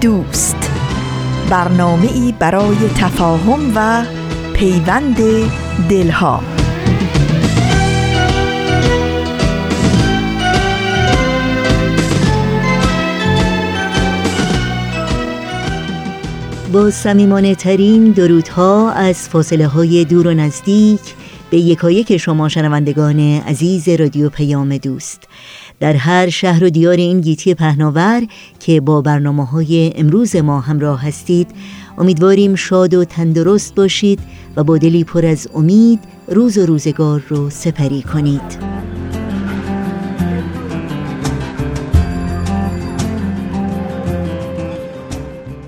[0.00, 0.70] دوست.
[1.50, 4.04] برنامه ای برای تفاهم و
[4.54, 5.16] پیوند
[5.88, 6.42] دلها.
[16.72, 21.00] با سمیمانه ترین درودها از فاصله های دور و نزدیک
[21.50, 25.28] به یکایک شما شنوندگان عزیز رادیو پیام دوست.
[25.80, 28.26] در هر شهر و دیار این گیتی پهناور
[28.58, 31.48] که با برنامه های امروز ما همراه هستید
[31.98, 34.20] امیدواریم شاد و تندرست باشید
[34.56, 38.80] و با دلی پر از امید روز و روزگار رو سپری کنید.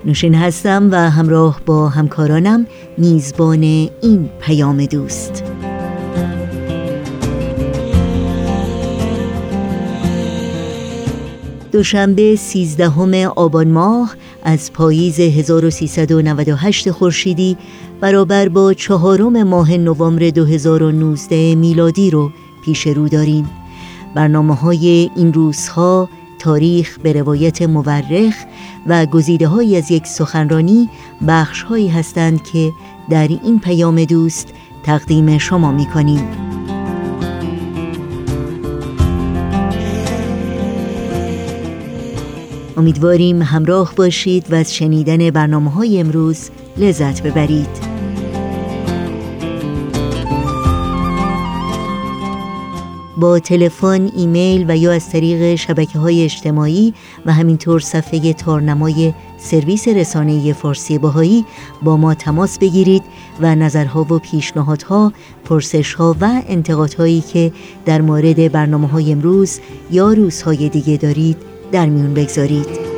[0.05, 2.67] نوشین هستم و همراه با همکارانم
[2.97, 3.61] میزبان
[4.01, 5.43] این پیام دوست.
[11.73, 17.57] دوشنبه 13 آبان ماه از پاییز 1398 خورشیدی
[18.01, 22.31] برابر با چهارم ماه نوامبر 2019 میلادی رو
[22.65, 23.49] پیش رو داریم
[24.15, 28.35] برنامه های این روزها تاریخ به روایت مورخ
[28.87, 30.89] و گزیده های از یک سخنرانی
[31.27, 32.71] بخش هایی هستند که
[33.09, 34.47] در این پیام دوست
[34.83, 36.27] تقدیم شما می کنیم.
[42.77, 47.93] امیدواریم همراه باشید و از شنیدن برنامه های امروز لذت ببرید.
[53.17, 56.93] با تلفن، ایمیل و یا از طریق شبکه های اجتماعی
[57.25, 61.45] و همینطور صفحه تارنمای سرویس رسانه فارسی باهایی
[61.81, 63.03] با ما تماس بگیرید
[63.39, 65.13] و نظرها و پیشنهادها،
[65.45, 67.51] پرسشها و انتقادهایی که
[67.85, 69.59] در مورد برنامه های امروز
[69.91, 72.93] یا روزهای دیگه دارید در میون بگذارید.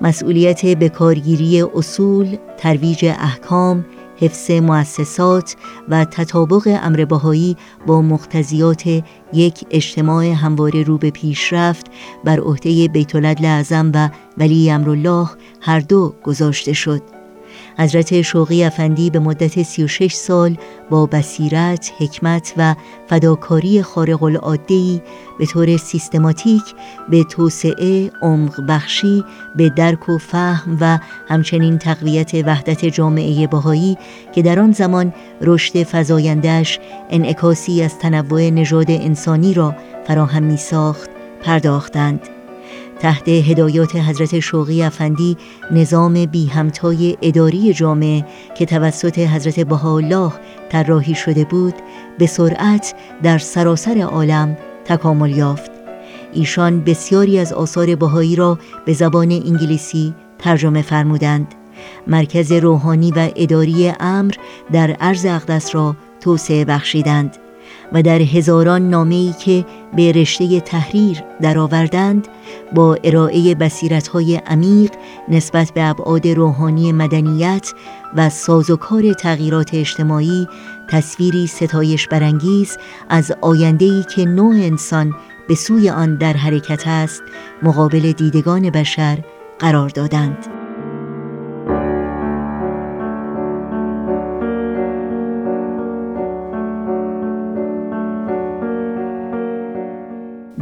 [0.00, 3.84] مسئولیت به کارگیری اصول، ترویج احکام،
[4.16, 5.56] حفظ مؤسسات
[5.88, 7.56] و تطابق امر بهایی
[7.86, 8.86] با مقتضیات
[9.32, 11.86] یک اجتماع همواره رو به پیشرفت
[12.24, 13.14] بر عهده بیت
[13.44, 14.08] اعظم و
[14.38, 15.28] ولی امرالله
[15.60, 17.13] هر دو گذاشته شد.
[17.78, 20.56] حضرت شوقی افندی به مدت 36 سال
[20.90, 22.74] با بصیرت، حکمت و
[23.08, 25.02] فداکاری خارق العاده
[25.38, 26.62] به طور سیستماتیک
[27.08, 29.24] به توسعه، عمق بخشی،
[29.56, 30.98] به درک و فهم و
[31.28, 33.98] همچنین تقویت وحدت جامعه بهایی
[34.34, 36.78] که در آن زمان رشد فزایندهش
[37.10, 39.74] انعکاسی از تنوع نژاد انسانی را
[40.06, 41.10] فراهم می ساخت
[41.42, 42.20] پرداختند.
[43.04, 45.36] تحت هدایات حضرت شوقی افندی
[45.70, 48.24] نظام بی همتای اداری جامعه
[48.54, 50.32] که توسط حضرت بهاءالله
[50.68, 51.74] طراحی شده بود
[52.18, 55.70] به سرعت در سراسر عالم تکامل یافت.
[56.32, 61.54] ایشان بسیاری از آثار بهایی را به زبان انگلیسی ترجمه فرمودند.
[62.06, 64.34] مرکز روحانی و اداری امر
[64.72, 67.36] در عرض اقدس را توسعه بخشیدند.
[67.94, 69.64] و در هزاران نامه‌ای که
[69.96, 72.28] به رشته تحریر درآوردند
[72.74, 74.90] با ارائه بصیرت‌های عمیق
[75.28, 77.72] نسبت به ابعاد روحانی مدنیت
[78.16, 80.48] و سازوکار تغییرات اجتماعی
[80.90, 85.14] تصویری ستایش برانگیز از آینده‌ای که نوع انسان
[85.48, 87.22] به سوی آن در حرکت است
[87.62, 89.18] مقابل دیدگان بشر
[89.58, 90.63] قرار دادند.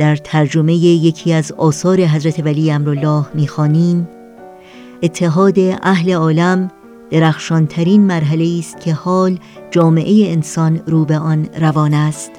[0.02, 4.08] در ترجمه یکی از آثار حضرت ولی امرالله می‌خوانیم
[5.02, 6.70] اتحاد اهل عالم
[7.10, 9.38] درخشانترین مرحله است که حال
[9.70, 12.30] جامعه انسان رو به آن روان است.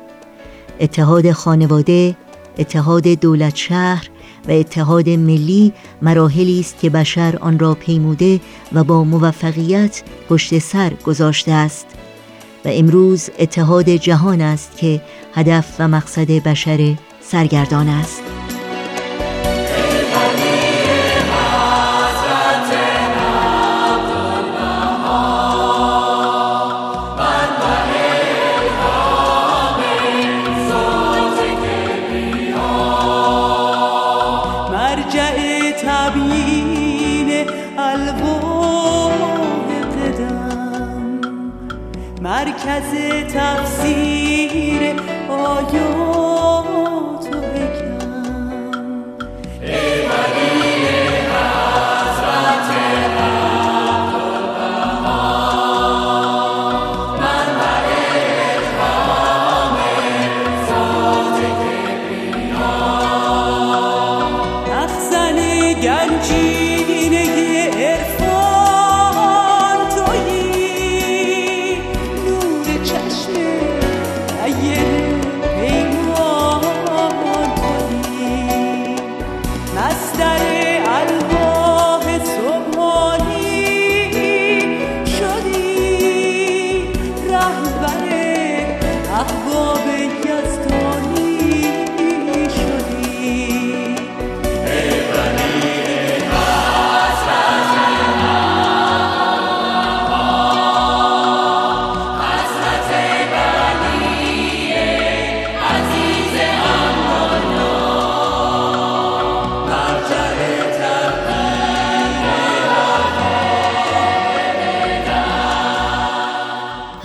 [0.79, 2.15] اتحاد خانواده
[2.57, 4.09] اتحاد دولت شهر
[4.47, 8.39] و اتحاد ملی مراحلی است که بشر آن را پیموده
[8.73, 11.85] و با موفقیت پشت سر گذاشته است.
[12.65, 15.01] و امروز اتحاد جهان است که
[15.33, 16.95] هدف و مقصد بشر
[17.33, 18.23] سرگردان است.
[42.21, 42.93] مرکز
[43.33, 44.12] تفسیر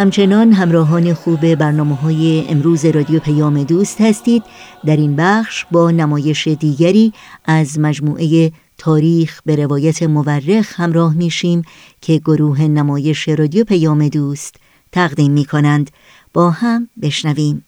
[0.08, 4.42] همچنان همراهان خوب برنامه های امروز رادیو پیام دوست هستید.
[4.86, 7.12] در این بخش با نمایش دیگری
[7.44, 11.62] از مجموعه تاریخ به روایت مورخ همراه میشیم
[12.00, 14.56] که گروه نمایش رادیو پیام دوست
[14.92, 15.90] تقدیم می کنند
[16.34, 17.67] با هم بشنویم.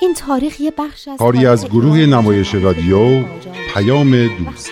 [0.00, 3.24] این تاریخ یه بخش از کاری از گروه نمایش رادیو
[3.74, 4.70] پیام دوست.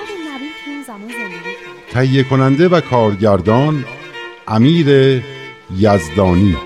[1.91, 3.85] تهیه کننده و کارگردان
[4.49, 5.23] امیر
[5.77, 6.57] یزدانی.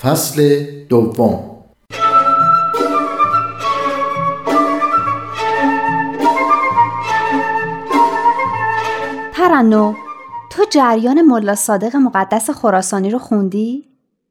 [0.00, 1.54] فصل دوم.
[9.34, 9.94] ترنو
[10.50, 13.88] تو جریان ملا صادق مقدس خراسانی رو خوندی؟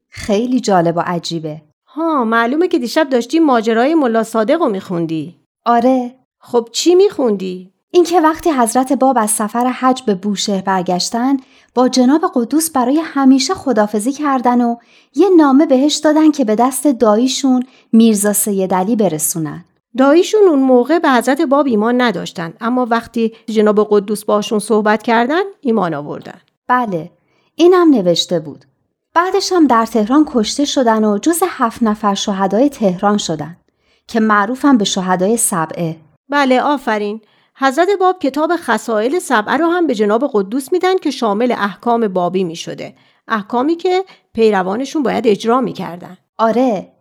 [0.10, 1.62] خیلی جالب و عجیبه.
[1.95, 5.35] ها معلومه که دیشب داشتی ماجرای ملا صادق رو میخوندی.
[5.65, 6.15] آره.
[6.39, 11.38] خب چی میخوندی؟ اینکه وقتی حضرت باب از سفر حج به بوشهر برگشتن
[11.75, 14.75] با جناب قدوس برای همیشه خدافزی کردن و
[15.15, 19.65] یه نامه بهش دادن که به دست داییشون میرزا سیدعلی برسونن.
[19.97, 25.43] داییشون اون موقع به حضرت باب ایمان نداشتن اما وقتی جناب قدوس باشون صحبت کردن
[25.62, 26.41] ایمان آوردن.
[26.67, 27.12] بله.
[27.55, 28.65] اینم نوشته بود.
[29.13, 33.58] بعدش هم در تهران کشته شدن و جز هفت نفر شهدای تهران شدن
[34.08, 35.98] که معروفم به شهدای سبعه
[36.29, 37.22] بله آفرین
[37.55, 42.43] حضرت باب کتاب خسائل سبعه رو هم به جناب قدوس میدن که شامل احکام بابی
[42.43, 42.96] می شده.
[43.27, 44.03] احکامی که
[44.34, 46.17] پیروانشون باید اجرا می‌کردن.
[46.38, 46.91] آره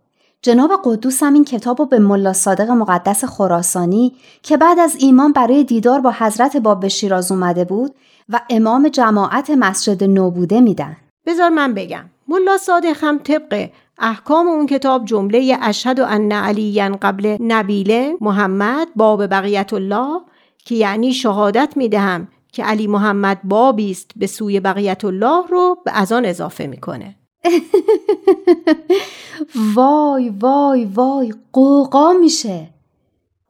[0.41, 5.31] جناب قدوس هم این کتاب رو به ملا صادق مقدس خراسانی که بعد از ایمان
[5.31, 7.95] برای دیدار با حضرت باب به شیراز اومده بود
[8.29, 10.97] و امام جماعت مسجد نو بوده میدن.
[11.25, 12.05] بذار من بگم.
[12.27, 19.27] ملا صادق هم طبق احکام اون کتاب جمله اشهد ان علی قبل نبیله محمد باب
[19.27, 20.21] بقیت الله
[20.65, 25.91] که یعنی شهادت می‌دهم که علی محمد بابی است به سوی بقیت الله رو به
[25.99, 27.15] از آن اضافه می‌کنه
[29.75, 32.69] وای وای وای قوقا میشه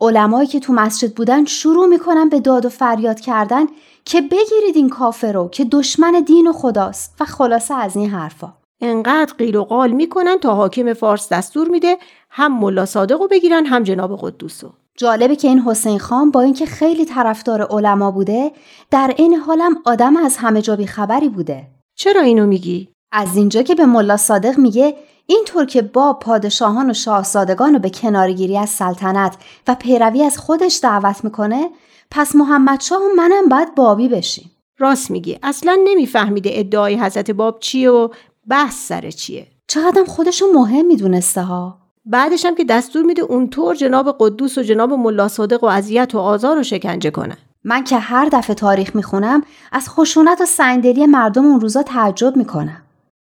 [0.02, 3.66] علمایی که تو مسجد بودن شروع می‌کنن به داد و فریاد کردن
[4.06, 7.16] که بگیرید این کافر رو که دشمن دین و خداست.
[7.20, 8.54] و خلاصه از این حرفا.
[8.82, 11.98] انقدر قیل و قال می‌کنن تا حاکم فارس دستور میده
[12.30, 16.66] هم ملا صادق رو بگیرن هم جناب قدوسو جالبه که این حسین خان با اینکه
[16.66, 18.52] خیلی طرفدار علما بوده
[18.92, 21.68] در این حالم آدم از همه جا خبری بوده.
[21.96, 24.96] چرا اینو میگی؟ از اینجا که به ملا صادق میگه
[25.26, 30.80] اینطور که با پادشاهان و شاهزادگان رو به کنارگیری از سلطنت و پیروی از خودش
[30.84, 31.70] دعوت می‌کنه
[32.16, 34.52] پس محمد شاه و منم باید بابی بشیم.
[34.78, 35.40] راست میگی.
[35.44, 38.08] اصلا نمیفهمیده ادعای حضرت باب چیه و
[38.50, 39.48] بحث سر چیه.
[39.68, 41.78] چقدرم خودشو مهم می‌دونسته ها.
[42.06, 46.20] بعدش هم که دستور میده اونطور جناب قدوس و جناب ملا صادق و اذیت و
[46.20, 51.46] آزار و شکنجه کنن من که هر دفعه تاریخ می‌خونم از خشونت و سنگدلی مردم
[51.46, 52.82] اون روزا تعجب می‌کنم.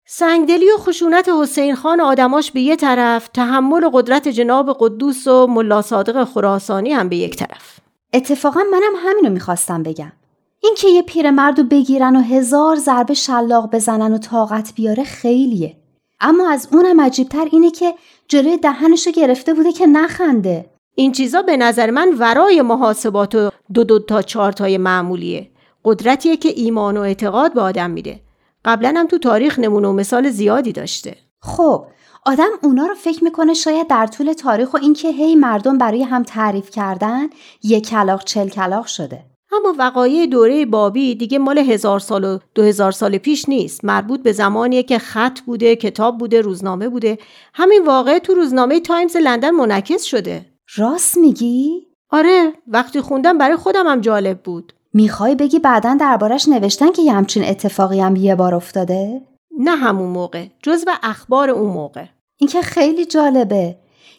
[0.07, 5.27] سنگدلی و خشونت حسین خان و آدماش به یه طرف تحمل و قدرت جناب قدوس
[5.27, 7.82] و ملا صادق خراسانی هم به یک طرف.
[8.13, 10.13] اتفاقا منم همینو می‌خواستم بگم.
[10.61, 15.77] اینکه یه پیرمرد رو بگیرن و هزار ضربه شلاق بزنن و طاقت بیاره خیلیه.
[16.21, 17.95] اما از اونم عجیبتر اینه که
[18.29, 20.71] جلوی دهنشو گرفته بوده که نخنده.
[20.95, 25.51] این چیزا به نظر من ورای محاسبات و دو دو تا چهار تای معمولیه.
[25.85, 28.21] قدرتیه که ایمان و اعتقاد به آدم میده.
[28.65, 31.17] قبلا هم تو تاریخ نمونه و مثال زیادی داشته.
[31.41, 31.85] خب
[32.27, 36.23] آدم اونا رو فکر می‌کنه شاید در طول تاریخ و اینکه هی مردم برای هم
[36.23, 37.27] تعریف کردن
[37.63, 39.25] یک کلاق چل کلاق شده.
[39.53, 43.85] اما وقایع دوره بابی دیگه مال هزار سال و دو هزار سال پیش نیست.
[43.85, 47.19] مربوط به زمانیه که خط بوده کتاب بوده روزنامه بوده.
[47.55, 50.47] همین واقع تو روزنامه تایمز لندن منعکس شده.
[50.77, 54.73] راست میگی؟ آره وقتی خوندم برای خودم هم جالب بود.
[54.95, 59.23] می‌خوای بگی بعدا دربارش نوشتن که یه همچین اتفاقی هم یه بار افتاده؟
[59.59, 62.05] نه همون موقع جزو اخبار اون موقع.
[62.37, 63.77] این که خیلی جالبه.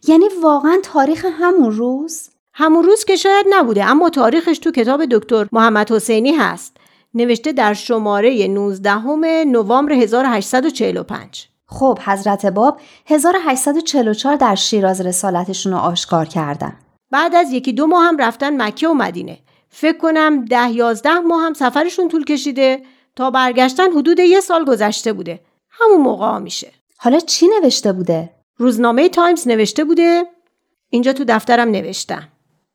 [0.08, 5.48] یعنی واقعا تاریخ همون روز؟ همون روز که شاید نبوده اما تاریخش تو کتاب دکتر
[5.52, 6.78] محمد حسینی هست.
[7.14, 9.06] نوشته در شماره 19
[9.46, 16.74] نوامبر 1845 خب حضرت باب 1844 در شیراز رسالتشون رو آشکار کردن.
[17.12, 19.40] بعد از یکی دو ماه هم رفتن مکه و مدینه.
[19.70, 22.82] فکر کنم ده یازده ماه هم سفرشون طول کشیده.
[23.16, 25.40] تا برگشتن حدود یه سال گذشته بوده.
[25.70, 26.72] همون موقع میشه.
[26.98, 30.24] حالا چی نوشته بوده؟ روزنامه تایمز نوشته بوده.
[30.90, 32.28] اینجا تو دفترم نوشتم.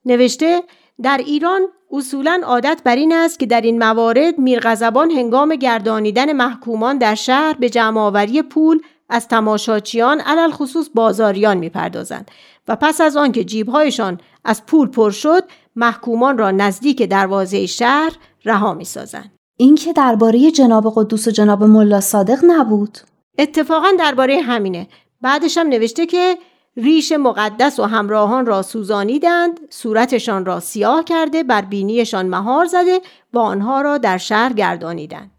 [0.05, 0.63] نوشته
[1.03, 6.99] در ایران اصولا عادت بر این است که در این موارد میرغضبان هنگام گردانیدن محکومان
[6.99, 12.31] در شهر به جمعآوری پول از تماشاچیان علل خصوص بازاریان می‌پردازند
[12.69, 15.45] و پس از آنکه جیبهایشان از پول پر شد
[15.77, 18.13] محکومان را نزدیک دروازه شهر
[18.45, 19.38] رها می‌سازند.
[19.61, 22.99] این که درباره جناب قدوس و جناب ملا صادق نبود.
[23.39, 24.87] اتفاقا درباره همینه.
[25.21, 26.39] بعدش هم نوشته که
[26.77, 33.01] ریش مقدس و همراهان را سوزانیدند صورتشان را سیاه کرده بر بینیشان مهار زده
[33.33, 35.31] و آنها را در شهر گردانیدند.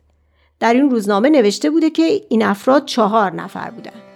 [0.60, 4.09] در این روزنامه نوشته بوده که این افراد چهار نفر بودند.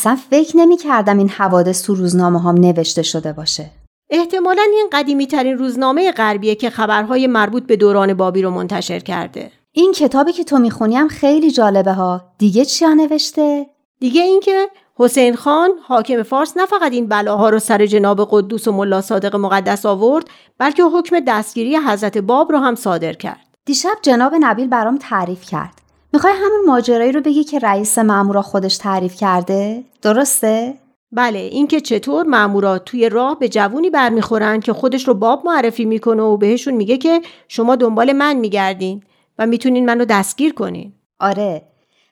[0.00, 3.70] اصلا فکر نمی کردم این حوادث تو روزنامه هم نوشته شده باشه.
[4.10, 9.50] احتمالا این قدیمی ترین روزنامه غربیه که خبرهای مربوط به دوران بابی رو منتشر کرده.
[9.72, 12.20] این کتابی که تو می‌خونیم خیلی جالبه ها.
[12.38, 13.66] دیگه چی نوشته؟
[14.00, 18.72] دیگه اینکه حسین خان حاکم فارس نه فقط این بلاها رو سر جناب قدوس و
[18.72, 20.24] ملا صادق مقدس آورد
[20.58, 23.46] بلکه حکم دستگیری حضرت باب رو هم صادر کرد.
[23.66, 25.89] دیشب جناب نبیل برام تعریف کرد.
[26.12, 30.74] می‌خوای همین ماجرایی رو بگی که رئیس مامورا خودش تعریف کرده؟ درسته؟
[31.12, 36.22] بله اینکه چطور مامورات توی راه به جوونی برمیخورن که خودش رو باب معرفی می‌کنه
[36.22, 39.02] و بهشون میگه که شما دنبال من میگردین
[39.38, 40.92] و می‌تونین منو دستگیر کنین.
[41.20, 41.62] آره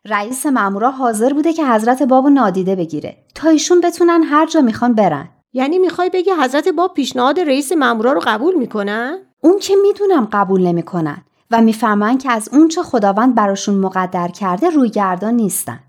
[0.05, 4.95] رئیس مامورا حاضر بوده که حضرت بابو نادیده بگیره تا ایشون بتونن هر جا می‌خوان
[4.95, 5.29] برن.
[5.53, 10.67] یعنی می‌خوای بگی حضرت باب پیشنهاد رئیس مامورا رو قبول می‌کنن؟ اون که می‌دونم قبول
[10.67, 11.25] نمی‌کنن.
[11.51, 15.81] و می‌فهمن که از اونچه خداوند براشون مقدر کرده رویگردان نیستن.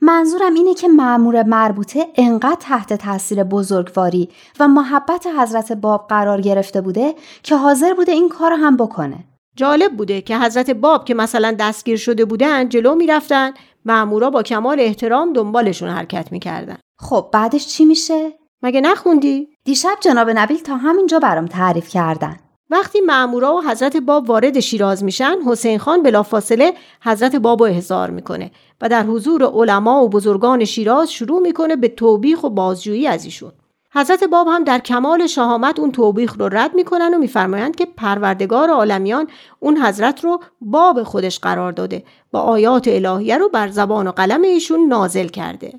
[0.00, 4.28] منظورم اینه که معمور مربوطه انقدر تحت تاثیر بزرگواری
[4.60, 9.24] و محبت حضرت باب قرار گرفته بوده که حاضر بوده این کار هم بکنه.
[9.56, 13.50] جالب بوده که حضرت باب که مثلا دستگیر شده بودن جلو می‌رفتن
[13.84, 16.76] معمورا با کمال احترام دنبالشون حرکت می‌کردن.
[16.98, 22.36] خب بعدش چی میشه؟ مگه نخوندی؟ دیشب جناب نبیل تا همینجا برام تعریف کردن.
[22.70, 28.10] وقتی مامورا و حضرت باب وارد شیراز میشن حسین خان بلافاصله حضرت باب رو احضار
[28.10, 28.50] می‌کنه
[28.80, 33.52] و در حضور علما و بزرگان شیراز شروع می‌کنه به توبیخ و بازجویی از ایشون.
[33.94, 38.70] حضرت باب هم در کمال شهامت اون توبیخ رو رد می‌کنن و میفرمایند که پروردگار
[38.70, 39.26] عالمیان
[39.60, 44.42] اون حضرت رو باب خودش قرار داده و آیات الهیه رو بر زبان و قلم
[44.42, 45.72] ایشون نازل کرده.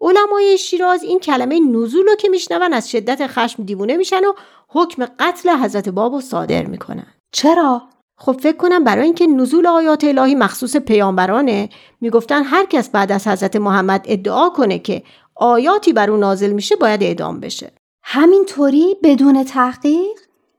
[0.00, 4.32] علمای شیراز این کلمه نزول رو که میشنون از شدت خشم دیوونه میشن و
[4.68, 7.06] حکم قتل حضرت باب صادر می‌کنن.
[7.32, 7.82] چرا؟
[8.18, 11.68] خب فکر کنم برای اینکه نزول آیات الهی مخصوص پیامبرانه
[12.00, 15.02] می‌گفتن هر کس بعد از حضرت محمد ادعا کنه که
[15.34, 17.72] آیاتی بر اون نازل میشه باید اعدام بشه.
[18.02, 20.18] همینطوری؟ بدون تحقیق؟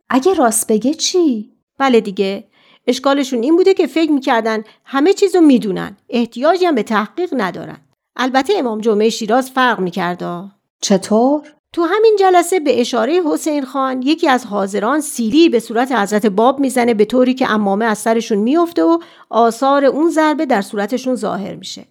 [0.10, 2.47] اگه راست بگه چی؟ بله دیگه.
[2.88, 5.97] اشکالشون این بوده که فکر می‌کردن همه چیز رو می‌دونن.
[6.10, 7.78] احتیاجی هم به تحقیق ندارن.
[8.18, 10.44] البته امام جمعه شیراز فرق می‌کرده
[10.82, 11.42] چطور
[11.74, 16.60] تو همین جلسه به اشاره حسین خان یکی از حاضران سیلی به صورت حضرت باب
[16.60, 19.00] می‌زنه به طوری که امامه از سرشون میفته و
[19.30, 21.86] آثار اون ضربه در صورتشون ظاهر میشه.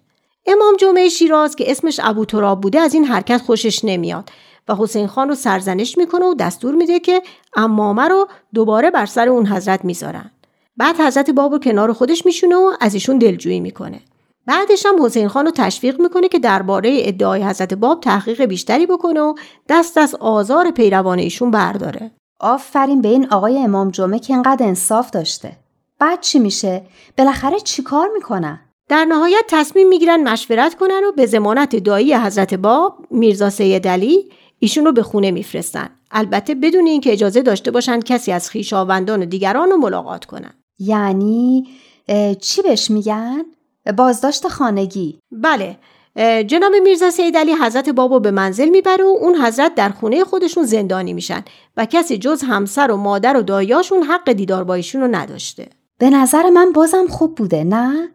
[0.45, 4.29] امام جمعه شیراز که اسمش ابو تراب بوده از این حرکت خوشش نمیاد
[4.67, 7.21] و حسین خان رو سرزنش می‌کنه و دستور میده که
[7.55, 10.31] امامه رو دوباره بر سر اون حضرت می‌ذارن.
[10.77, 14.01] بعد حضرت باب رو کنار خودش میشونه و از ایشون دلجویی می‌کنه.
[14.47, 19.21] بعدش هم حسین خان رو تشویق می‌کنه که درباره ادعای حضرت باب تحقیق بیشتری بکنه
[19.21, 19.33] و
[19.69, 22.11] دست از آزار پیروان ایشون برداره.
[22.39, 25.51] آفرین به این آقای امام جمعه که انقدر انصاف داشته.
[25.99, 26.81] بعد چی میشه؟
[27.17, 32.97] بالاخره چیکار می‌کنن؟ در نهایت تصمیم می‌گیرن مشورت کنن و به زمانت دایی حضرت باب
[33.11, 35.89] میرزا سید علی ایشون رو به خونه میفرستن.
[36.11, 40.53] البته بدون اینکه اجازه داشته باشن کسی از خیشاوندان و دیگران رو ملاقات کنن.
[40.79, 41.67] یعنی
[42.41, 43.45] چی بهش میگن؟
[43.91, 45.19] بازداشت خانگی.
[45.31, 45.77] بله
[46.47, 50.63] جناب میرزا سید علی حضرت بابو به منزل می‌بره و اون حضرت در خونه خودشون
[50.63, 51.43] زندانی میشن
[51.77, 55.69] و کسی جز همسر و مادر و دایاشون حق دیدار با ایشون رو نداشته.
[55.99, 58.09] به نظر من بازم خوب بوده نه؟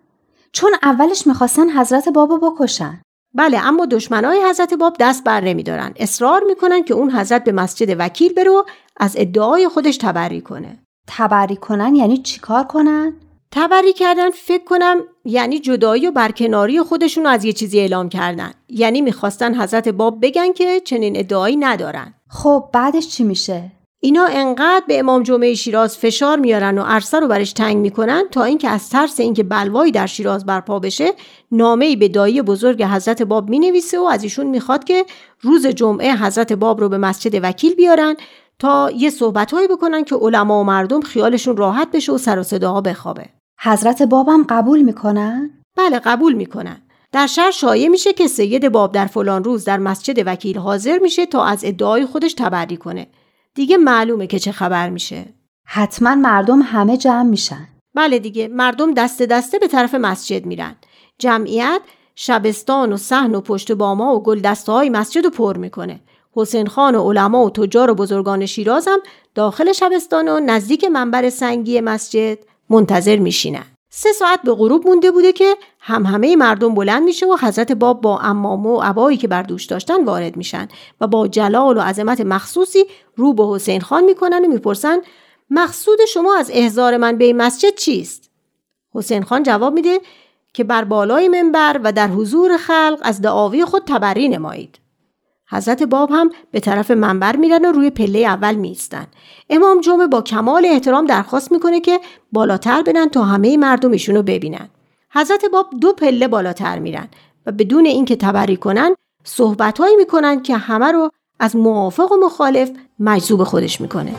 [0.52, 3.02] چون اولش می‌خواستن حضرت بابو بکشن.
[3.34, 5.92] بله اما دشمنای حضرت باب دست بر نمیدارن.
[5.96, 10.78] اصرار می‌کنن که اون حضرت به مسجد وکیل برو از ادعای خودش تبری کنه.
[11.08, 13.12] تبری کنن یعنی چیکار کنن؟
[13.50, 18.50] تبری کردن فکر کنم یعنی جدایی و برکناری خودشون از یه چیزی اعلام کردن.
[18.68, 22.14] یعنی می‌خواستن حضرت باب بگن که چنین ادعایی ندارن.
[22.28, 23.72] خب بعدش چی میشه؟
[24.04, 28.44] اینا انقدر به امام جمعه شیراز فشار میارن و عرصه رو برش تنگ می‌کنن تا
[28.44, 31.12] اینکه از ترس اینکه بلوایی در شیراز برپا بشه
[31.52, 35.04] نامه به دایی بزرگ حضرت باب می‌نویسه و از ایشون می‌خواد که
[35.40, 38.16] روز جمعه حضرت باب رو به مسجد وکیل بیارن
[38.58, 42.80] تا یه صحبتهایی بکنن که علما و مردم خیالشون راحت بشه و سر و صداها
[42.80, 43.28] بخوابه.
[43.64, 46.82] حضرت بابم قبول می‌کنن؟ بله قبول می‌کنن.
[47.12, 51.26] در شهر شایع میشه که سید باب در فلان روز در مسجد وکیل حاضر میشه
[51.26, 53.06] تا از ادعای خودش تبری کنه.
[53.54, 55.24] دیگه معلومه که چه خبر میشه.
[55.64, 57.68] حتما مردم همه جمع میشن.
[57.94, 60.76] بله دیگه مردم دست دسته به طرف مسجد میرن.
[61.18, 61.80] جمعیت
[62.14, 66.00] شبستان و صحن و پشت باما و گل دسته های مسجد رو پر می‌کنه.
[66.32, 68.98] حسین خان و علما و تجار و بزرگان شیراز هم
[69.34, 72.38] داخل شبستان و نزدیک منبر سنگی مسجد.
[72.72, 77.36] منتظر میشینن سه ساعت به غروب مونده بوده که هم همه مردم بلند میشه و
[77.40, 80.68] حضرت باب با امامه و عبایی که بر دوش داشتن وارد میشن
[81.00, 82.84] و با جلال و عظمت مخصوصی
[83.16, 84.98] رو به حسین خان می‌کنن و می‌پرسن
[85.50, 88.30] مقصود شما از احضار من به این مسجد چیست؟
[88.94, 90.00] حسین خان جواب میده
[90.54, 94.81] که بر بالای منبر و در حضور خلق از دعاوی خود تبری نمایید.
[95.52, 99.06] حضرت باب هم به طرف منبر میرن و روی پله اول میستن.
[99.50, 102.00] امام جمعه با کمال احترام درخواست می‌کنه که
[102.32, 104.68] بالاتر برن تا همه مردم ایشونو ببینن.
[105.10, 107.08] حضرت باب دو پله بالاتر میرن
[107.46, 111.10] و بدون اینکه تبری کنن صحبتهایی می‌کنن که همه رو
[111.40, 114.14] از موافق و مخالف مجذوب خودش می‌کنه.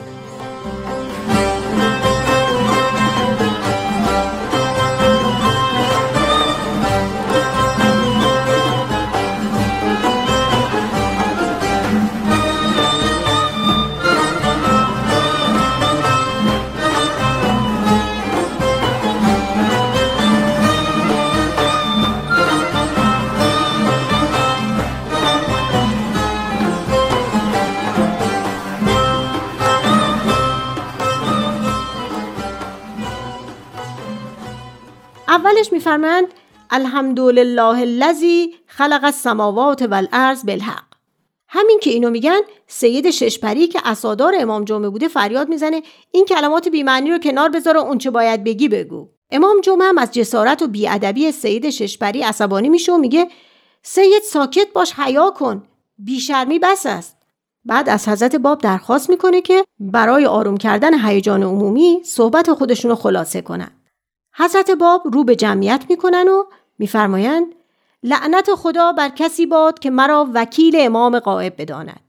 [35.34, 36.28] اولش میفرمند
[36.69, 40.84] الحمدلله الذی خلق السماوات والارض بالحق.
[41.48, 46.67] همین که اینو میگن سید ششپری که اسادار امام جمعه بوده فریاد می‌زنه این کلمات
[46.67, 49.10] بیمعنی رو کنار بذار و اونچه باید بگی بگو.
[49.32, 53.28] امام جمعه هم از جسارت و بیادبی سید ششپری عصبانی میشه و میگه
[53.84, 55.63] سید ساکت باش حیا کن
[55.98, 57.17] بیشرمی بس است.
[57.65, 62.96] بعد از حضرت باب درخواست می‌کنه که برای آروم کردن هیجان عمومی صحبت خودشون رو
[62.96, 63.72] خلاصه کنن.
[64.36, 66.43] حضرت باب رو به جمعیت می‌کنن و
[66.80, 67.46] میفرمایند
[68.04, 72.02] لعنت خدا بر کسی باد که مرا وکیل امام قائب بداند.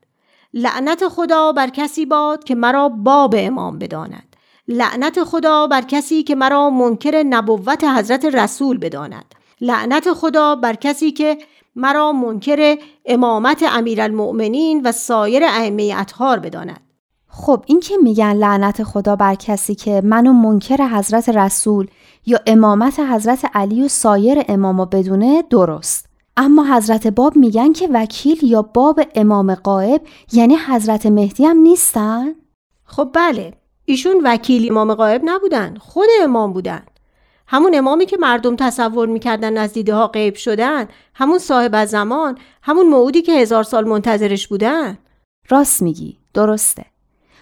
[0.55, 4.37] لعنت خدا بر کسی باد که مرا باب امام بداند.
[4.69, 9.35] لعنت خدا بر کسی که مرا منکر نبوت حضرت رسول بداند.
[9.61, 11.39] لعنت خدا بر کسی که
[11.77, 16.81] مرا منکر امامت امیرالمؤمنین و سایر ائمه اطهار بداند.
[17.29, 21.87] خب این که میگن لعنت خدا بر کسی که منو منکر حضرت رسول
[22.27, 26.07] یا امامت حضرت علی و سایر اماما بدونه درست
[26.37, 32.35] اما حضرت باب میگن که وکیل یا باب امام قائب یعنی حضرت مهدی هم نیستن؟
[32.85, 33.53] خب بله
[33.85, 36.83] ایشون وکیل امام قائب نبودن خود امام بودن
[37.47, 42.89] همون امامی که مردم تصور می‌کردن از دیده ها غیب شدن همون صاحب زمان همون
[42.89, 44.99] موعودی که هزار سال منتظرش بودن
[45.49, 46.85] راست میگی درسته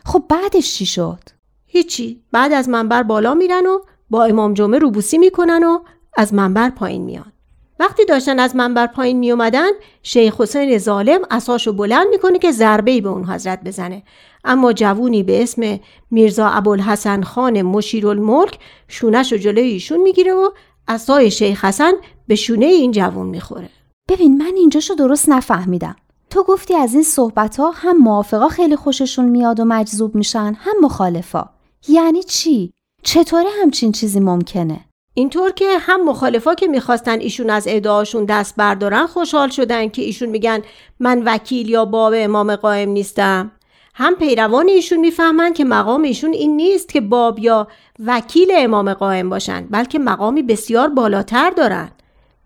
[0.05, 1.21] خب بعدش چی شد؟
[1.67, 3.79] هیچی بعد از منبر بالا میرن و
[4.13, 5.79] با امام جمعه روبوسی می‌کنن و
[6.17, 7.33] از منبر پایین میان.
[7.79, 9.71] وقتی داشتن از منبر پایین می اومدن
[10.03, 14.03] شیخ حسین ظالم اساشو بلند می‌کنه که ضربه به اون حضرت بزنه.
[14.45, 20.51] اما جوونی به اسم میرزا ابوالحسن خان مشیرالملک شونش و جلوی ایشون می‌گیره و
[20.89, 21.93] اسای شیخ حسن
[22.29, 23.69] به شونه این جوون می‌خوره.
[24.09, 25.97] ببین من اینجاشو درست نفهمیدم.
[26.31, 30.75] تو گفتی از این صحبت ها هم موافقا خیلی خوششون میاد و مجذوب میشن هم
[30.83, 31.49] مخالفا.
[31.89, 32.73] یعنی چی؟
[33.03, 34.81] چطوره همچین چیزی ممکنه؟
[35.15, 40.29] اینطور که هم مخالفا که می‌خواستن ایشون از ادعاشون دست بردارن خوشحال شدن که ایشون
[40.29, 40.63] میگن
[41.01, 43.51] من وکیل یا باب امام قائم نیستم.
[43.95, 47.69] هم پیروان ایشون می‌فهمن که مقام ایشون این نیست که باب یا
[48.07, 51.91] وکیل امام قائم باشن بلکه مقامی بسیار بالاتر دارن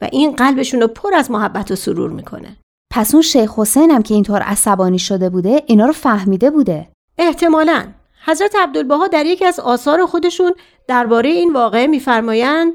[0.01, 2.57] و این قلبشون رو پر از محبت و سرور می‌کنه.
[2.93, 6.89] پس اون شیخ حسین هم که اینطور عصبانی شده بوده اینا رو فهمیده بوده؟
[7.19, 7.85] احتمالاً.
[8.27, 10.53] حضرت عبدالبها در یکی از آثار خودشون
[10.89, 12.73] درباره این واقعه میفرمایند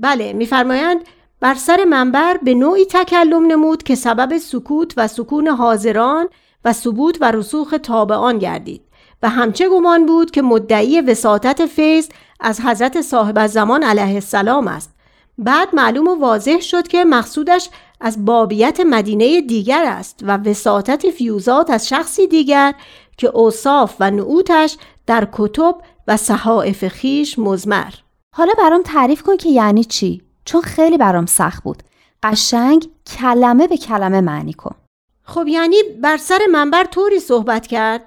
[0.00, 1.00] بله میفرمایند
[1.40, 6.28] بر سر منبر به نوعی تکلم نمود که سبب سکوت و سکون حاضران
[6.64, 8.82] و ثبوت و رسوخ تابعان گردید
[9.22, 12.08] و همچه گمان بود که مدعی وساطت فیض
[12.40, 14.90] از حضرت صاحب زمان علیه السلام است.
[15.38, 17.68] بعد معلوم و واضح شد که مقصودش
[18.00, 22.74] از بابیت مدینه دیگر است و وساطت فیوزات از شخصی دیگر
[23.22, 25.74] که اوصاف و نعوتش در کتب
[26.08, 27.92] و صحائف خیش مزمر
[28.34, 31.82] حالا برام تعریف کن که یعنی چی؟ چون خیلی برام سخت بود.
[32.22, 34.74] قشنگ کلمه به کلمه معنی کن.
[35.22, 38.02] خب یعنی بر سر منبر طوری صحبت کرد؟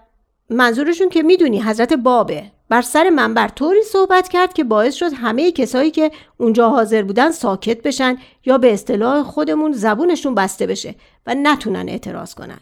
[0.50, 5.52] منظورشون که می‌دونی حضرت بابه بر سر منبر طوری صحبت کرد که باعث شد همه
[5.52, 10.96] کسایی که اونجا حاضر بودن ساکت بشن یا به اصطلاح خودمون زبونشون بسته بشه
[11.28, 12.60] و نتونن اعتراض کنن.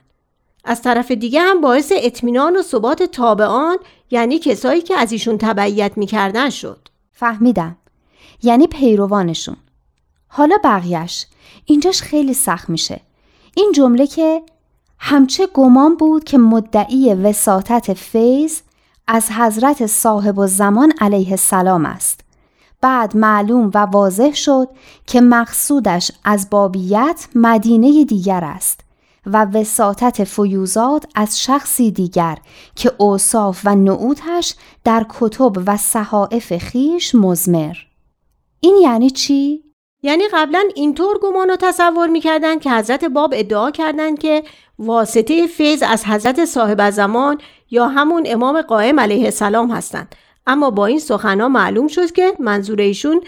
[0.64, 3.78] از طرف دیگه هم باعث اطمینان و ثبات تابعان
[4.12, 6.88] یعنی کسایی که از ایشون تبعیت می‌کردن شد.
[7.12, 7.76] فهمیدم.
[8.44, 9.58] یعنی پیروانشون.
[10.28, 11.28] حالا بقیهش
[11.66, 13.02] اینجاش خیلی سخت میشه.
[13.56, 14.42] این جمله که
[15.00, 18.62] همچه گمان بود که مدعی وساطت فیض
[19.08, 22.20] از حضرت صاحب و زمان علیه السلام است.
[22.82, 24.70] بعد معلوم و واضح شد
[25.08, 28.83] که مقصودش از بابیت مدینه دیگر است
[29.26, 32.38] و وساطت فیوزات از شخصی دیگر
[32.76, 37.76] که اوصاف و نعوتش در کتب و صحائف خیش مزمر.
[38.60, 39.64] این یعنی چی؟
[40.04, 44.44] یعنی قبلا اینطور گمان و تصور می‌کردند که حضرت باب ادعا کردند که
[44.80, 47.38] واسطه فیض از حضرت صاحب زمان
[47.72, 50.16] یا همون امام قائم علیه السلام هستند
[50.48, 53.22] اما با این سخنا معلوم شد که منظور ایشون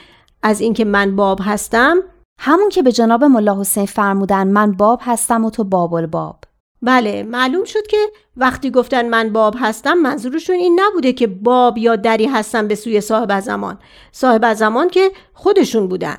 [0.44, 1.98] از اینکه من باب هستم
[2.40, 6.44] همون که به جناب ملا حسین فرمودن من باب هستم و تو باب الباب
[6.82, 7.98] بله معلوم شد که
[8.38, 13.02] وقتی گفتن من باب هستم منظورشون این نبوده که باب یا دری هستم به سوی
[13.02, 13.78] صاحب زمان
[14.12, 16.18] صاحب زمان که خودشون بودن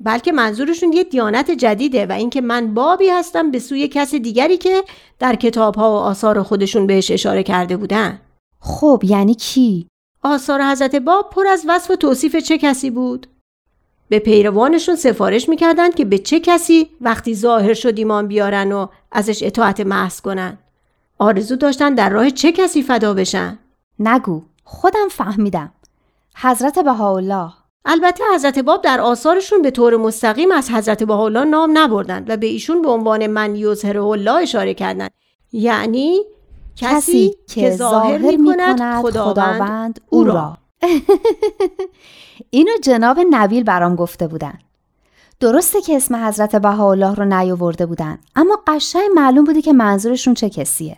[0.00, 4.82] بلکه منظورشون یه دیانت جدیده و اینکه من بابی هستم به سوی کس دیگری که
[5.18, 8.20] در کتاب ها و آثار خودشون بهش اشاره کرده بودن
[8.60, 9.88] خب یعنی کی؟
[10.22, 13.26] آثار حضرت باب پر از وصف و توصیف چه کسی بود؟
[14.08, 19.42] به پیروانشون سفارش می‌کردند که به چه کسی وقتی ظاهر شد ایمان بیارن و ازش
[19.42, 20.58] اطاعت محض کنن.
[21.18, 23.58] آرزو داشتن در راه چه کسی فدا بشن؟
[23.98, 25.72] نگو خودم فهمیدم.
[26.34, 27.50] حضرت بهاءالله.
[27.84, 32.46] البته حضرت باب در آثارشون به طور مستقیم از حضرت بهاءالله نام نبردند و به
[32.46, 35.10] ایشون به عنوان من یظهر الله اشاره کردند
[35.52, 36.20] یعنی
[36.76, 40.58] کسی, که ظاهر می کند خداوند او را.
[42.50, 44.58] اینو جناب نویل برام گفته بودن.
[45.40, 50.50] درسته که اسم حضرت بهاءالله رو نیاورده بودن اما قشنگ معلوم بوده که منظورشون چه
[50.50, 50.96] کسیه.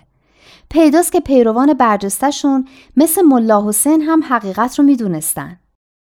[0.70, 5.56] پیداست که پیروان برجستشون مثل ملا حسین هم حقیقت رو می‌دونستن.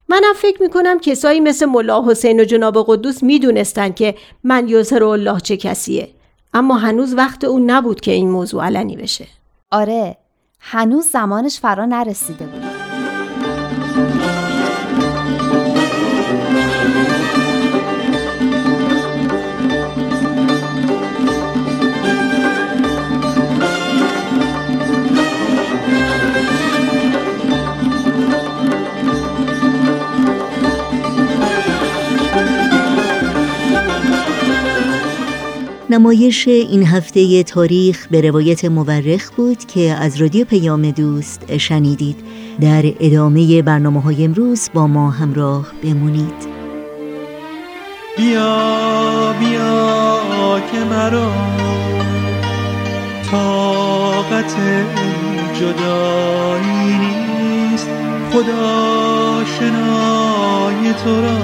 [0.10, 5.40] منم فکر می‌کنم کسایی مثل ملا حسین و جناب قدوس می‌دونستن که من یوزر الله
[5.40, 6.10] چه کسیه.
[6.54, 9.28] اما هنوز وقت اون نبود که این موضوع علنی بشه.
[9.72, 10.18] آره
[10.60, 12.83] هنوز زمانش فرا نرسیده بود.
[35.90, 42.16] نمایش این هفته تاریخ به روایت مورخ بود که از رادیو پیام دوست شنیدید.
[42.62, 46.54] در ادامه برنامه های امروز با ما همراه بمونید.
[48.18, 51.32] بیا بیا که مرا
[53.32, 54.56] طاقت
[55.60, 57.90] جدایی نیست.
[58.32, 61.38] خدا شنای تو را.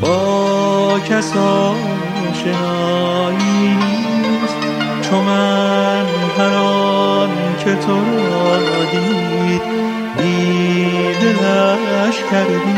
[0.00, 1.95] با کسان
[2.46, 4.56] آشنایی نیست
[5.02, 6.06] چو من
[6.38, 7.30] هر آن
[7.64, 8.56] که تو را
[8.90, 9.62] دید
[10.18, 12.76] دیدلش کردی.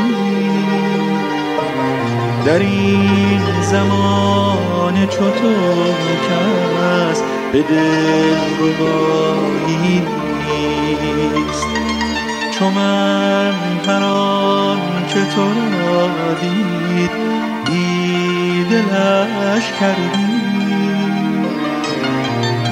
[2.46, 5.54] در این زمان چو تو
[6.28, 11.66] کس به دل ربایی نیست.
[12.58, 13.52] چو من
[13.88, 14.78] هر آن
[15.08, 17.10] که تو را دید
[18.70, 20.38] دلش کردی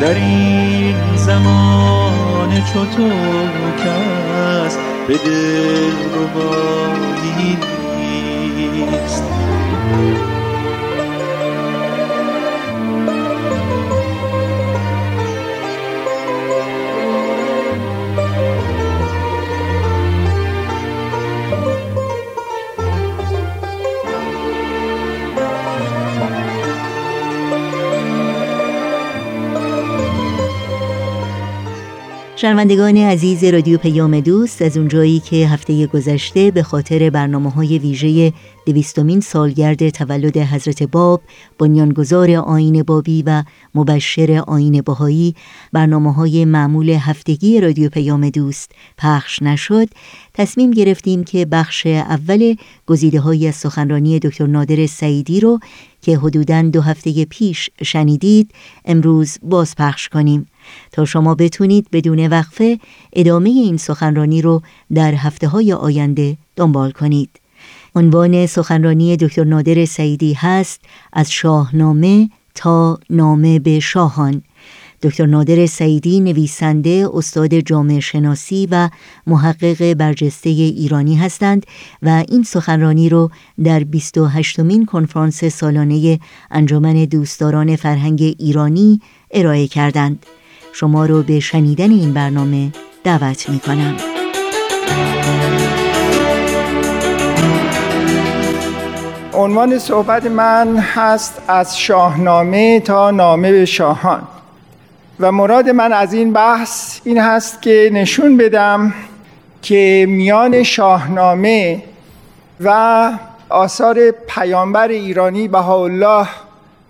[0.00, 4.76] در این زمان چطور کس
[5.08, 7.58] به دل ربایی
[7.96, 9.22] نیست.
[32.38, 38.32] شنوندگان عزیز رادیو پیام دوست از اونجایی که هفته گذشته به خاطر برنامه های ویژه
[38.66, 41.22] دویستمین سالگرد تولد حضرت باب
[41.58, 43.42] بنیانگذار آین بابی و
[43.74, 45.34] مبشر آین باهایی
[45.72, 49.88] برنامه های معمول هفتگی رادیو پیام دوست پخش نشد
[50.34, 52.54] تصمیم گرفتیم که بخش اول
[52.86, 55.60] گزیده های سخنرانی دکتر نادر سعیدی رو
[56.02, 58.50] که حدوداً دو هفته پیش شنیدید
[58.84, 60.46] امروز باز پخش کنیم.
[60.92, 62.78] تا شما بتونید بدون وقفه
[63.12, 64.62] ادامه این سخنرانی رو
[64.94, 67.40] در هفته های آینده دنبال کنید.
[67.94, 70.80] عنوان سخنرانی دکتر نادر سعیدی هست
[71.12, 74.42] از شاهنامه تا نامه به شاهان.
[75.02, 78.88] دکتر نادر سعیدی نویسنده استاد جامعه شناسی و
[79.26, 81.66] محقق برجسته ایرانی هستند
[82.02, 83.30] و این سخنرانی رو
[83.64, 89.00] در 28 مین کنفرانس سالانه انجمن دوستداران فرهنگ ایرانی
[89.30, 90.26] ارائه کردند.
[90.78, 92.72] شما رو به شنیدن این برنامه
[93.04, 93.96] دعوت می کنم.
[99.34, 104.22] عنوان صحبت من هست از شاهنامه تا نامه به شاهان
[105.20, 108.94] و مراد من از این بحث این هست که نشون بدم
[109.62, 111.82] که میان شاهنامه
[112.60, 113.10] و
[113.48, 116.26] آثار پیامبر ایرانی بهاءالله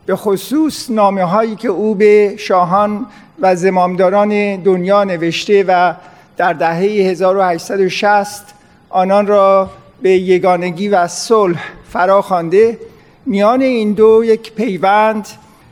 [0.06, 3.06] به خصوص نامه هایی که او به شاهان
[3.40, 5.94] و زمامداران دنیا نوشته و
[6.36, 8.54] در دهه 1860
[8.90, 9.70] آنان را
[10.02, 12.78] به یگانگی و صلح فرا خوانده
[13.26, 15.28] میان این دو یک پیوند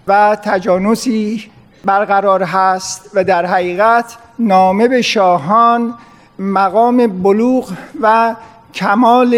[0.06, 1.44] و تجانسی
[1.84, 5.94] برقرار هست و در حقیقت نامه به شاهان
[6.38, 8.34] مقام بلوغ و
[8.74, 9.36] کمال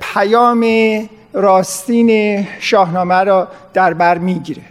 [0.00, 0.64] پیام
[1.34, 4.62] راستین شاهنامه را در بر می‌گیره.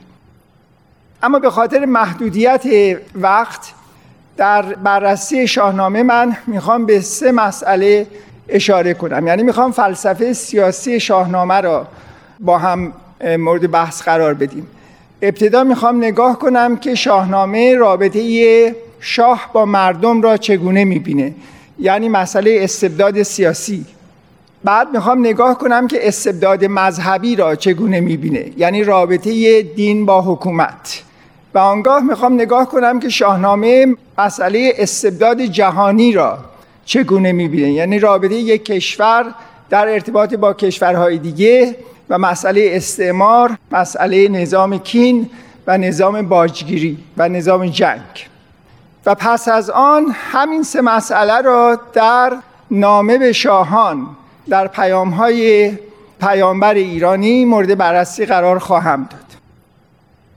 [1.23, 2.63] اما به خاطر محدودیت
[3.15, 3.73] وقت
[4.37, 8.07] در بررسی شاهنامه من می‌خوام به سه مسئله
[8.49, 9.27] اشاره کنم.
[9.27, 11.87] یعنی می‌خوام فلسفه سیاسی شاهنامه را
[12.39, 12.93] با هم
[13.37, 14.67] مورد بحث قرار بدیم.
[15.21, 21.33] ابتدا می‌خوام نگاه کنم که شاهنامه رابطه شاه با مردم را چگونه می‌بینه.
[21.79, 23.85] یعنی مسئله استبداد سیاسی.
[24.63, 31.03] بعد می‌خوام نگاه کنم که استبداد مذهبی را چگونه می‌بینه یعنی رابطه دین با حکومت.
[31.53, 36.37] و آنگاه می‌خوام نگاه کنم که شاهنامه مسئله استبداد جهانی را
[36.85, 37.71] چگونه می‌بینه.
[37.71, 39.25] یعنی رابطه یک کشور
[39.69, 41.75] در ارتباط با کشورهای دیگه
[42.09, 45.29] و مسئله استعمار مسئله نظام کین
[45.67, 48.01] و نظام باجگیری و نظام جنگ.
[49.05, 52.33] و پس از آن همین سه مسئله را در
[52.71, 54.07] نامه به شاهان
[54.49, 55.71] در پیام های
[56.21, 59.23] پیامبر ایرانی مورد بررسی قرار خواهم داد.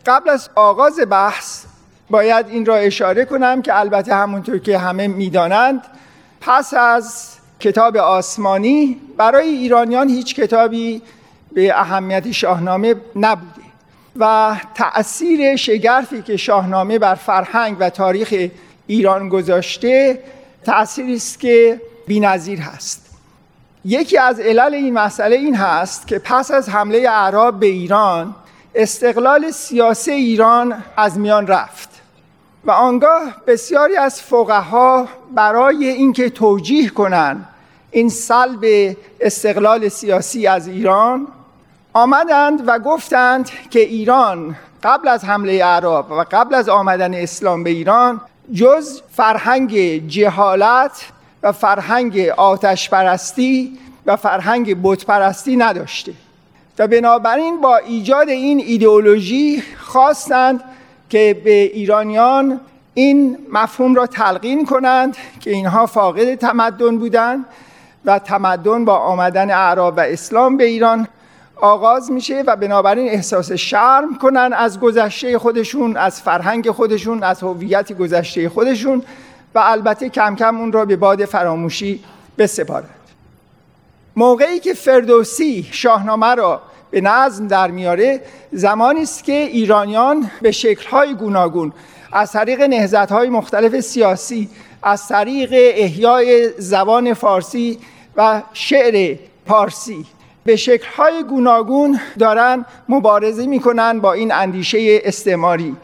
[0.06, 1.64] قبل از آغاز بحث
[2.10, 5.82] باید این را اشاره کنم که البته همونطور که همه می‌دانند
[6.40, 11.02] پس از کتاب آسمانی برای ایرانیان هیچ کتابی
[11.52, 13.66] به اهمیت شاهنامه نبوده
[14.16, 18.50] و تأثیر شگرفی که شاهنامه بر فرهنگ و تاریخ
[18.86, 20.22] ایران گذاشته
[20.64, 23.05] تأثیری است که بی‌نظیر هست.
[23.86, 28.34] یکی از علل این مسئله این هست که پس از حمله اعراب به ایران
[28.74, 31.88] استقلال سیاسی ایران از میان رفت
[32.64, 37.48] و آنگاه بسیاری از فقها برای اینکه توجیه کنند
[37.90, 38.64] این سلب
[39.20, 41.26] استقلال سیاسی از ایران
[41.92, 47.70] آمدند و گفتند که ایران قبل از حمله عرب و قبل از آمدن اسلام به
[47.70, 48.20] ایران
[48.54, 49.76] جز فرهنگ
[50.08, 51.12] جهالت
[51.46, 56.12] و فرهنگ آتش پرستی و فرهنگ بت پرستی نداشته.
[56.78, 60.64] و بنابراین با ایجاد این ایدئولوژی خواستند
[61.10, 62.60] که به ایرانیان
[62.94, 67.44] این مفهوم را تلقین کنند که اینها فاقد تمدن بودند
[68.04, 71.08] و تمدن با آمدن اعراب و اسلام به ایران
[71.56, 77.92] آغاز میشه و بنابراین احساس شرم کنن از گذشته خودشون از فرهنگ خودشون از هویت
[77.92, 79.02] گذشته خودشون
[79.56, 82.04] و البته کم کم اون را به باد فراموشی
[82.38, 82.90] بسپارند
[84.16, 88.20] موقعی که فردوسی شاهنامه را به نظم در میاره
[88.52, 91.72] زمانی است که ایرانیان به شکل‌های گوناگون
[92.12, 94.48] از طریق نهضت‌های مختلف سیاسی
[94.82, 97.78] از طریق احیای زبان فارسی
[98.16, 100.06] و شعر پارسی
[100.44, 105.76] به شکل‌های گوناگون دارن مبارزه می‌کنن با این اندیشه استعماری.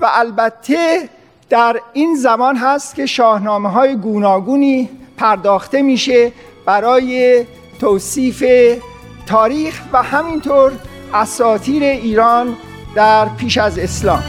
[0.00, 1.08] و البته
[1.50, 6.32] در این زمان هست که شاهنامه های گوناگونی پرداخته میشه
[6.66, 7.44] برای
[7.80, 8.44] توصیف
[9.26, 10.72] تاریخ و همینطور
[11.14, 12.56] اساطیر ایران
[12.94, 14.22] در پیش از اسلام.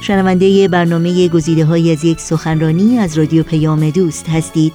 [0.00, 4.72] شنونده برنامه گزیده های از یک سخنرانی از رادیو پیام دوست هستید.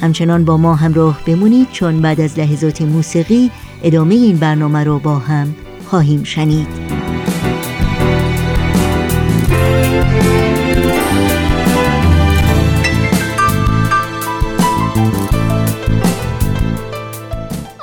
[0.00, 3.50] همچنان با ما همراه بمونید چون بعد از لحظات موسیقی
[3.82, 5.54] ادامه این برنامه رو با هم
[5.92, 6.66] خواهیم شنید.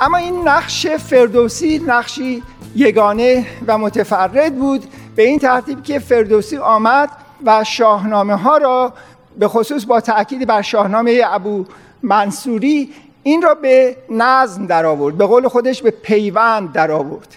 [0.00, 2.42] اما این نقش فردوسی نقشی
[2.76, 4.84] یگانه و متفرد بود.
[5.16, 7.10] به این ترتیب که فردوسی آمد
[7.46, 8.92] و شاهنامه ها را
[9.38, 11.64] به خصوص با تاکید بر شاهنامه ابو
[12.02, 12.90] منصوری
[13.22, 17.36] این را به نظم در آورد به قول خودش به پیوند در آورد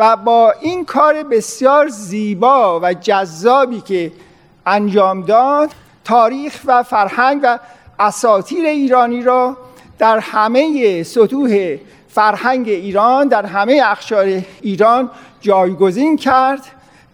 [0.00, 4.12] و با این کار بسیار زیبا و جذابی که
[4.66, 5.70] انجام داد
[6.04, 7.58] تاریخ و فرهنگ و
[7.98, 9.56] اساطیر ایرانی را
[9.98, 11.76] در همه سطوح
[12.08, 16.62] فرهنگ ایران در همه اخشار ایران جایگزین کرد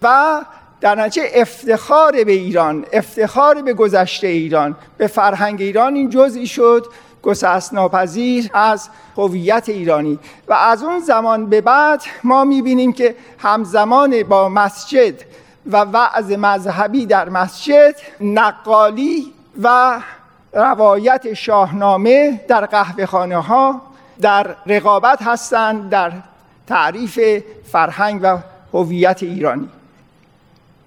[0.01, 0.41] و
[0.81, 6.85] در نتیجه افتخار به ایران افتخار به گذشته ایران به فرهنگ ایران این جزئی شد
[7.27, 10.19] گسست ناپذیر از هویت ایرانی.
[10.47, 15.13] و از اون زمان به بعد ما می‌بینیم که همزمان با مسجد
[15.65, 19.99] و وعظ مذهبی در مسجد نقالی و
[20.53, 23.81] روایت شاهنامه در قهوه خانه ها
[24.21, 26.11] در رقابت هستند در
[26.67, 28.37] تعریف فرهنگ و
[28.73, 29.69] هویت ایرانی.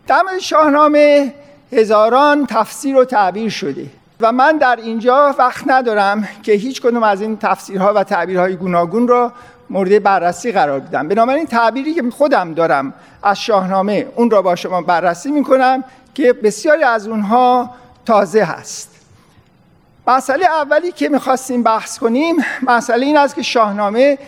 [0.06, 1.34] در شاهنامه
[1.72, 3.99] هزاران تفسیر و تعبیر شده.
[4.20, 9.08] و من در اینجا وقت ندارم که هیچ کدوم از این تفسیرها و تعبیرهای گوناگون
[9.08, 9.32] را
[9.70, 11.08] مورد بررسی قرار بدم.
[11.08, 16.82] بنابراین تعبیری که خودم دارم از شاهنامه اون را با شما بررسی می‌کنم که بسیاری
[16.82, 17.70] از اونها
[18.06, 18.90] تازه هست.
[20.06, 24.18] مسئله اولی که می‌خواستیم بحث کنیم مسئله این است که شاهنامه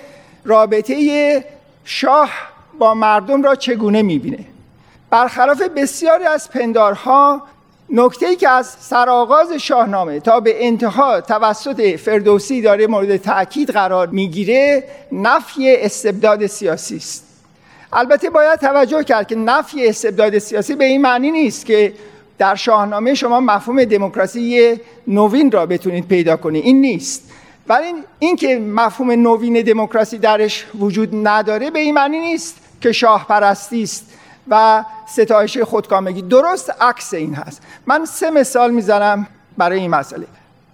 [0.45, 1.45] رابطه
[1.85, 2.31] شاه
[2.79, 4.45] با مردم را چگونه می‌بینه؟
[5.11, 7.43] برخلاف بسیاری از پندارها
[7.93, 14.07] نکته ای که از سرآغاز شاهنامه تا به انتها توسط فردوسی داره مورد تاکید قرار
[14.07, 17.27] می‌گیره نفی استبداد سیاسی است.
[17.93, 21.93] البته باید توجه کرد که نفی استبداد سیاسی به این معنی نیست که
[22.39, 24.77] در شاهنامه شما مفهوم دموکراسی
[25.07, 27.31] نوین را بتونید پیدا کنید این نیست.
[27.69, 33.27] ولی این که مفهوم نوین دموکراسی درش وجود نداره به این معنی نیست که شاه
[33.29, 34.12] پرستی است.
[34.49, 36.23] و ستایش خودکامگی.
[36.23, 37.63] درست عکس این هست.
[37.87, 39.27] من سه مثال می‌زنم
[39.57, 40.27] برای این مسئله.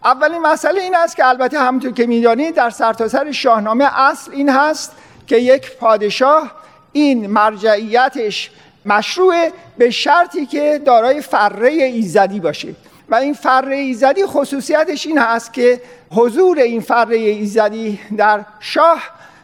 [0.04, 4.92] اولین مسئله این است که البته همونطور که می‌دانید در سرتاسر شاهنامه اصل این هست
[5.26, 6.50] که یک پادشاه
[6.92, 8.50] این مرجعیتش
[8.86, 9.48] مشروع
[9.78, 12.74] به شرطی که دارای فره ایزدی باشه.
[13.08, 19.02] و این فره ایزدی خصوصیتش این هست که حضور این فره ایزدی در شاه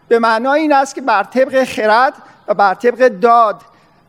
[0.08, 2.14] به معنای این است که بر طبق خرد
[2.48, 3.60] و بر طبق داد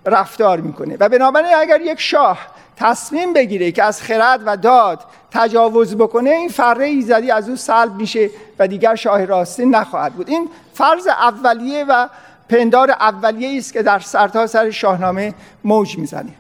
[0.06, 0.98] رفتار می‌کنه.
[1.00, 2.38] و بنابراین اگر یک شاه
[2.78, 5.00] تصمیم بگیره که از خرد و داد
[5.32, 8.30] تجاوز بکنه این فره ایزدی از او سلب میشه
[8.60, 10.30] و دیگر شاه راستی نخواهد بود.
[10.30, 12.08] این فرض اولیه و
[12.50, 15.34] پندار اولیه است که در سرتاسر سر شاهنامه
[15.64, 16.34] موج می‌زنه.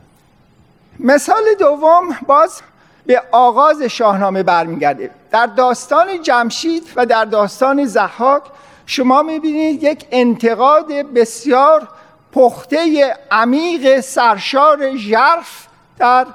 [0.99, 2.61] مثال دوم باز
[3.05, 5.09] به آغاز شاهنامه برمیگرده.
[5.31, 8.43] در داستان جمشید و در داستان زحاک
[8.85, 11.87] شما می‌بینید یک انتقاد بسیار
[12.35, 15.67] پخته عمیق سرشار ژرف
[15.99, 16.25] در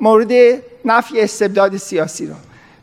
[0.00, 2.34] مورد نفی استبداد سیاسی را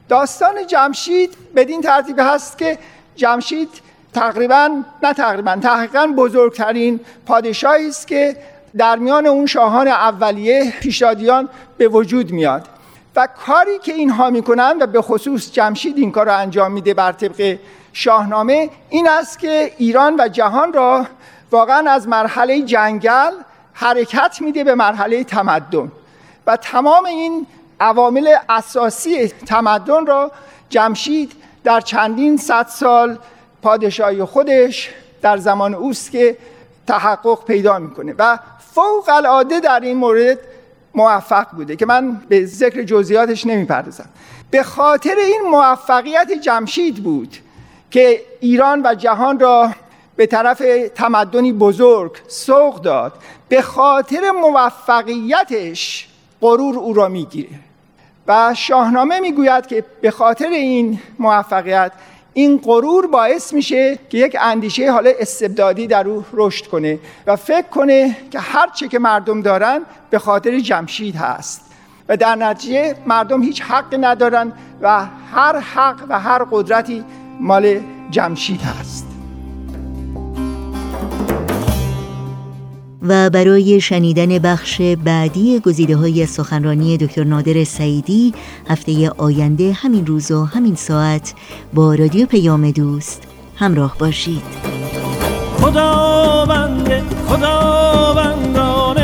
[0.09, 2.77] داستان جمشید بدین ترتیب هست که
[3.15, 3.69] جمشید
[4.13, 8.37] تقریبا نه تقریبا تحقیقا بزرگترین پادشاهی است که
[8.77, 12.67] در میان اون شاهان اولیه پیشادیان به وجود میاد.
[13.15, 17.11] و کاری که اینها می‌کنن و به خصوص جمشید این کار را انجام میده بر
[17.11, 17.57] طبق
[17.93, 21.05] شاهنامه این است که ایران و جهان را
[21.51, 23.31] واقعا از مرحله جنگل
[23.73, 25.91] حرکت میده به مرحله تمدن.
[26.47, 27.47] و تمام این
[27.79, 30.31] عوامل اساسی تمدن را
[30.69, 31.31] جمشید
[31.63, 33.17] در چندین صد سال
[33.61, 34.89] پادشاهی خودش
[35.21, 36.37] در زمان اوست که
[36.87, 38.15] تحقق پیدا می‌کنه.
[38.17, 38.39] و
[38.73, 40.39] فوق العاده در این مورد
[40.95, 44.09] موفق بوده که من به ذکر جزئیاتش نمی‌پردازم.
[44.51, 47.37] به خاطر این موفقیت جمشید بود
[47.91, 49.71] که ایران و جهان را
[50.17, 50.61] به طرف
[50.95, 53.13] تمدنی بزرگ سوق داد.
[53.49, 56.07] به خاطر موفقیتش
[56.41, 57.59] غرور او را می‌گیره.
[58.27, 61.91] و شاهنامه می‌گوید که به خاطر این موفقیت
[62.33, 67.67] این غرور باعث میشه که یک اندیشه حالا استبدادی در او رشد کنه و فکر
[67.67, 71.61] کنه که هر چه که مردم دارن به خاطر جمشید هست.
[72.09, 77.03] و در نتیجه مردم هیچ حق ندارن و هر حق و هر قدرتی
[77.39, 77.79] مال
[78.11, 79.06] جمشید هست.
[83.07, 88.33] و برای شنیدن بخش بعدی گزیده های سخنرانی دکتر نادر سعیدی
[88.69, 91.33] هفته آینده همین روز و همین ساعت
[91.73, 93.23] با رادیو پیام دوست
[93.55, 94.43] همراه باشید.
[95.61, 98.97] خداوند خداوندان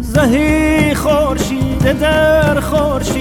[0.00, 3.13] زهی خورشید در خورشید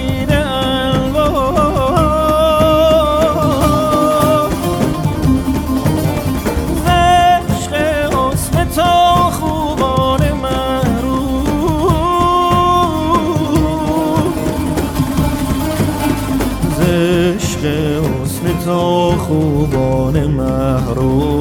[20.98, 21.33] รู้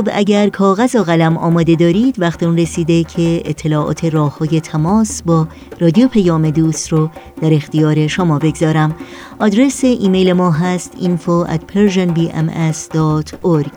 [0.00, 5.22] خب اگر کاغذ و قلم آماده دارید وقت اون رسیده که اطلاعات راه های تماس
[5.22, 5.48] با
[5.80, 7.10] رادیو پیام دوست رو
[7.42, 8.94] در اختیار شما بگذارم.
[9.38, 13.70] آدرس ایمیل ما هست info at persianbms.org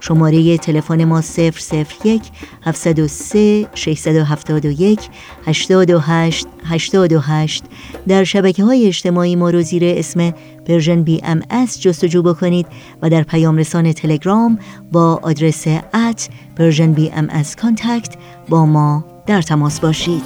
[0.00, 2.22] شماره تلفن ما 001
[2.62, 5.00] 703 671
[5.46, 7.64] 828 828
[8.08, 10.32] در شبکه های اجتماعی ما رو زیر اسم
[10.66, 11.42] Persian BMS
[11.80, 12.66] جستجو بکنید
[13.02, 14.58] و در پیام رسان تلگرام
[14.92, 15.64] با آدرس
[16.56, 18.14] Persian BMS کانتکت
[18.48, 20.22] با ما در تماس باشید.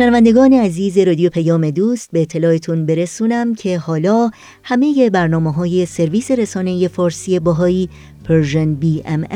[0.00, 4.30] شنوندگان عزیز رادیو پیام دوست به اطلاعتون برسونم که حالا
[4.62, 7.88] همه برنامه های سرویس رسانه فارسی بهایی
[8.24, 9.26] Persian BMS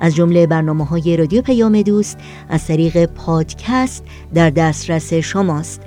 [0.00, 5.80] از جمله برنامه های رادیو پیام دوست از طریق پادکست در دسترس شماست.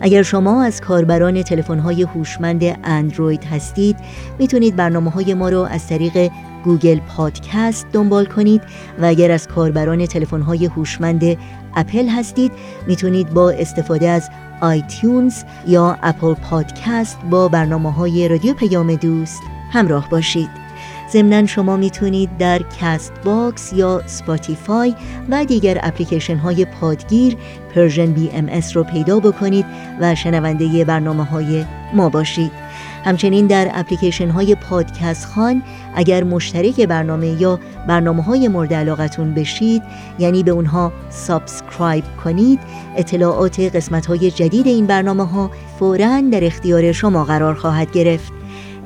[0.00, 3.96] اگر شما از کاربران تلفن های هوشمند اندروید هستید
[4.38, 6.30] می‌تونید برنامه های ما رو از طریق
[6.64, 8.62] Google Podcast دنبال کنید
[9.00, 11.36] و اگر از کاربران تلفن های هوشمند
[11.76, 12.52] اپل هستید
[12.86, 20.08] می‌تونید با استفاده از iTunes یا Apple Podcast با برنامه های رادیو پیام دوست همراه
[20.08, 20.64] باشید.
[21.12, 24.94] ضمنا شما می‌تونید در Castbox یا Spotify
[25.30, 27.36] و دیگر اپلیکیشن های پادگیر
[27.74, 29.66] Persian BMS رو پیدا بکنید
[30.00, 31.64] و شنونده برنامه های
[31.94, 32.63] ما باشید.
[33.04, 35.62] همچنین در اپلیکیشن های پادکست خوان
[35.94, 39.82] اگر مشترک برنامه یا برنامه های مورد علاقتون بشید
[40.18, 42.60] یعنی به اونها subscribe کنید
[42.96, 48.32] اطلاعات قسمت های جدید این برنامه ها فوراً در اختیار شما قرار خواهد گرفت.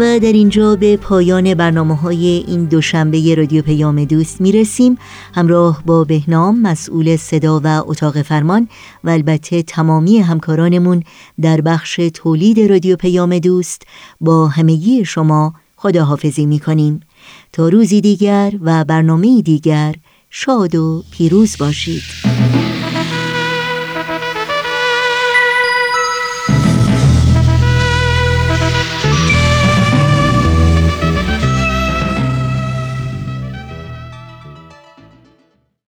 [0.00, 4.98] و در اینجا به پایان برنامه های این دوشنبه رادیو پیام دوست می رسیم
[5.34, 8.68] همراه با بهنام مسئول صدا و اتاق فرمان
[9.04, 11.02] و البته تمامی همکارانمون
[11.40, 13.82] در بخش تولید رادیو پیام دوست
[14.20, 17.00] با همگی شما خداحافظی می کنیم
[17.52, 19.94] تا روزی دیگر و برنامه دیگر
[20.30, 22.02] شاد و پیروز باشید.